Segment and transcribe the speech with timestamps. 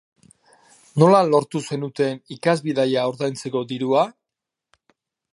[1.01, 4.07] Nola lortu zenuten ikasbidaia ordaintzeko dirua?